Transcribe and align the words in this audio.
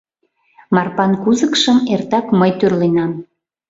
Марпан 0.75 1.11
кузыкшым 1.23 1.77
эртак 1.93 2.25
мый 2.39 2.51
тӱрленам. 2.59 3.11